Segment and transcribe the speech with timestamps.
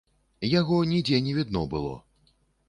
[0.59, 1.93] Яго нідзе не відно было.